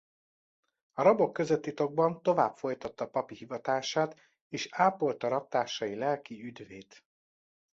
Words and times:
A 0.93 1.01
rabok 1.01 1.33
között 1.33 1.61
titokban 1.61 2.21
tovább 2.21 2.55
folytatta 2.57 3.09
papi 3.09 3.35
hivatását 3.35 4.19
és 4.49 4.67
ápolta 4.71 5.27
rabtársai 5.27 5.95
lelki 5.95 6.43
üdvét. 6.43 7.03